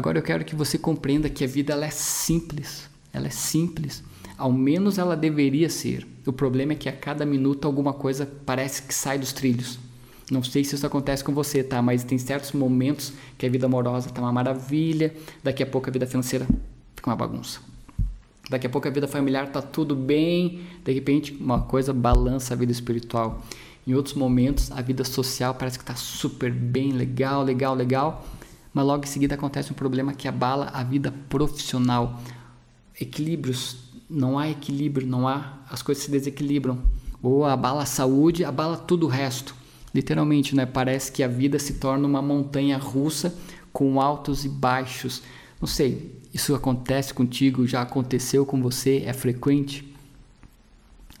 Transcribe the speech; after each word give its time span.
Agora 0.00 0.16
eu 0.16 0.22
quero 0.22 0.46
que 0.46 0.56
você 0.56 0.78
compreenda 0.78 1.28
que 1.28 1.44
a 1.44 1.46
vida 1.46 1.74
ela 1.74 1.84
é 1.84 1.90
simples. 1.90 2.88
Ela 3.12 3.26
é 3.26 3.30
simples. 3.30 4.02
Ao 4.38 4.50
menos 4.50 4.96
ela 4.96 5.14
deveria 5.14 5.68
ser. 5.68 6.06
O 6.24 6.32
problema 6.32 6.72
é 6.72 6.74
que 6.74 6.88
a 6.88 6.92
cada 6.92 7.26
minuto 7.26 7.66
alguma 7.66 7.92
coisa 7.92 8.26
parece 8.46 8.80
que 8.80 8.94
sai 8.94 9.18
dos 9.18 9.34
trilhos. 9.34 9.78
Não 10.30 10.42
sei 10.42 10.64
se 10.64 10.74
isso 10.74 10.86
acontece 10.86 11.22
com 11.22 11.34
você, 11.34 11.62
tá? 11.62 11.82
Mas 11.82 12.02
tem 12.02 12.16
certos 12.16 12.52
momentos 12.52 13.12
que 13.36 13.44
a 13.44 13.50
vida 13.50 13.66
amorosa 13.66 14.08
tá 14.08 14.22
uma 14.22 14.32
maravilha, 14.32 15.14
daqui 15.44 15.62
a 15.62 15.66
pouco 15.66 15.90
a 15.90 15.92
vida 15.92 16.06
financeira 16.06 16.46
fica 16.96 17.10
uma 17.10 17.16
bagunça. 17.16 17.60
Daqui 18.48 18.66
a 18.66 18.70
pouco 18.70 18.88
a 18.88 18.90
vida 18.90 19.06
familiar 19.06 19.52
tá 19.52 19.60
tudo 19.60 19.94
bem, 19.94 20.62
de 20.82 20.92
repente 20.94 21.36
uma 21.38 21.60
coisa 21.60 21.92
balança 21.92 22.54
a 22.54 22.56
vida 22.56 22.72
espiritual. 22.72 23.42
Em 23.86 23.92
outros 23.92 24.14
momentos 24.14 24.72
a 24.72 24.80
vida 24.80 25.04
social 25.04 25.54
parece 25.54 25.78
que 25.78 25.84
tá 25.84 25.94
super 25.94 26.50
bem, 26.50 26.92
legal, 26.92 27.44
legal, 27.44 27.74
legal, 27.74 28.24
mas 28.72 28.84
logo 28.84 29.04
em 29.04 29.08
seguida 29.08 29.34
acontece 29.34 29.72
um 29.72 29.74
problema 29.74 30.12
que 30.12 30.28
abala 30.28 30.70
a 30.72 30.82
vida 30.82 31.12
profissional. 31.28 32.20
Equilíbrios 33.00 33.90
não 34.08 34.38
há 34.38 34.48
equilíbrio, 34.50 35.06
não 35.06 35.28
há, 35.28 35.58
as 35.70 35.82
coisas 35.82 36.04
se 36.04 36.10
desequilibram. 36.10 36.78
Ou 37.22 37.44
abala 37.44 37.82
a 37.82 37.86
saúde, 37.86 38.44
abala 38.44 38.76
tudo 38.76 39.06
o 39.06 39.08
resto. 39.08 39.54
Literalmente, 39.94 40.54
né? 40.54 40.66
Parece 40.66 41.12
que 41.12 41.22
a 41.22 41.28
vida 41.28 41.58
se 41.58 41.74
torna 41.74 42.06
uma 42.06 42.22
montanha 42.22 42.78
russa 42.78 43.34
com 43.72 44.00
altos 44.00 44.44
e 44.44 44.48
baixos. 44.48 45.22
Não 45.60 45.66
sei, 45.66 46.20
isso 46.32 46.54
acontece 46.54 47.12
contigo, 47.12 47.66
já 47.66 47.82
aconteceu 47.82 48.46
com 48.46 48.60
você, 48.62 49.02
é 49.04 49.12
frequente? 49.12 49.92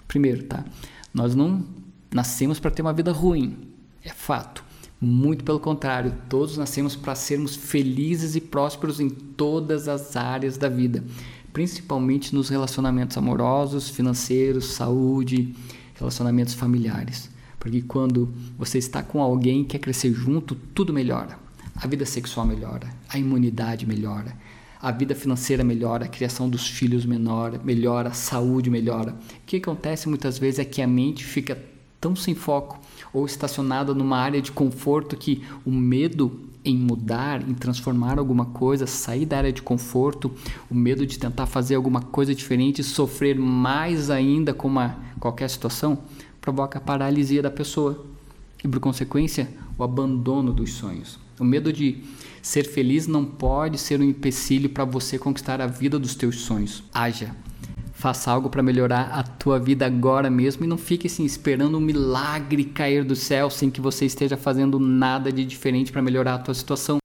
Primeiro, 0.08 0.44
tá? 0.44 0.64
Nós 1.12 1.34
não 1.34 1.64
nascemos 2.12 2.58
para 2.58 2.70
ter 2.70 2.82
uma 2.82 2.92
vida 2.92 3.12
ruim, 3.12 3.56
é 4.02 4.08
fato. 4.08 4.59
Muito 5.00 5.44
pelo 5.44 5.58
contrário, 5.58 6.14
todos 6.28 6.58
nascemos 6.58 6.94
para 6.94 7.14
sermos 7.14 7.56
felizes 7.56 8.36
e 8.36 8.40
prósperos 8.40 9.00
em 9.00 9.08
todas 9.08 9.88
as 9.88 10.14
áreas 10.14 10.58
da 10.58 10.68
vida 10.68 11.02
principalmente 11.52 12.34
nos 12.34 12.48
relacionamentos 12.48 13.16
amorosos, 13.16 13.88
financeiros, 13.88 14.66
saúde, 14.66 15.54
relacionamentos 15.94 16.54
familiares. 16.54 17.30
Porque 17.58 17.82
quando 17.82 18.32
você 18.56 18.78
está 18.78 19.02
com 19.02 19.20
alguém 19.20 19.62
e 19.62 19.64
quer 19.64 19.78
crescer 19.78 20.12
junto, 20.12 20.54
tudo 20.54 20.92
melhora. 20.92 21.38
A 21.76 21.86
vida 21.86 22.06
sexual 22.06 22.46
melhora, 22.46 22.88
a 23.08 23.18
imunidade 23.18 23.86
melhora, 23.86 24.36
a 24.80 24.90
vida 24.90 25.14
financeira 25.14 25.62
melhora, 25.62 26.06
a 26.06 26.08
criação 26.08 26.48
dos 26.48 26.66
filhos 26.66 27.04
melhora, 27.04 27.60
melhora, 27.62 28.10
a 28.10 28.14
saúde 28.14 28.70
melhora. 28.70 29.12
O 29.12 29.46
que 29.46 29.56
acontece 29.56 30.08
muitas 30.08 30.38
vezes 30.38 30.58
é 30.58 30.64
que 30.64 30.80
a 30.80 30.86
mente 30.86 31.24
fica 31.24 31.58
tão 32.00 32.16
sem 32.16 32.34
foco 32.34 32.80
ou 33.12 33.26
estacionada 33.26 33.92
numa 33.94 34.16
área 34.16 34.40
de 34.40 34.50
conforto 34.50 35.16
que 35.16 35.42
o 35.64 35.70
medo 35.70 36.48
em 36.64 36.76
mudar, 36.76 37.42
em 37.48 37.54
transformar 37.54 38.18
alguma 38.18 38.44
coisa, 38.44 38.86
sair 38.86 39.24
da 39.24 39.38
área 39.38 39.52
de 39.52 39.62
conforto, 39.62 40.30
o 40.70 40.74
medo 40.74 41.06
de 41.06 41.18
tentar 41.18 41.46
fazer 41.46 41.74
alguma 41.74 42.02
coisa 42.02 42.34
diferente, 42.34 42.82
sofrer 42.82 43.38
mais 43.38 44.10
ainda 44.10 44.52
com 44.52 44.68
uma, 44.68 44.98
qualquer 45.18 45.48
situação, 45.48 45.98
provoca 46.40 46.78
a 46.78 46.82
paralisia 46.82 47.42
da 47.42 47.50
pessoa 47.50 48.04
e, 48.62 48.68
por 48.68 48.80
consequência, 48.80 49.48
o 49.78 49.84
abandono 49.84 50.52
dos 50.52 50.72
sonhos. 50.74 51.18
O 51.38 51.44
medo 51.44 51.72
de 51.72 52.04
ser 52.42 52.64
feliz 52.64 53.06
não 53.06 53.24
pode 53.24 53.78
ser 53.78 53.98
um 53.98 54.04
empecilho 54.04 54.68
para 54.68 54.84
você 54.84 55.18
conquistar 55.18 55.60
a 55.60 55.66
vida 55.66 55.98
dos 55.98 56.14
teus 56.14 56.40
sonhos. 56.40 56.82
Haja, 56.92 57.34
Faça 58.00 58.30
algo 58.30 58.48
para 58.48 58.62
melhorar 58.62 59.10
a 59.12 59.22
tua 59.22 59.58
vida 59.58 59.84
agora 59.84 60.30
mesmo 60.30 60.64
e 60.64 60.66
não 60.66 60.78
fique 60.78 61.06
assim 61.06 61.22
esperando 61.22 61.76
um 61.76 61.82
milagre 61.82 62.64
cair 62.64 63.04
do 63.04 63.14
céu 63.14 63.50
sem 63.50 63.70
que 63.70 63.78
você 63.78 64.06
esteja 64.06 64.38
fazendo 64.38 64.78
nada 64.78 65.30
de 65.30 65.44
diferente 65.44 65.92
para 65.92 66.00
melhorar 66.00 66.36
a 66.36 66.38
tua 66.38 66.54
situação. 66.54 66.98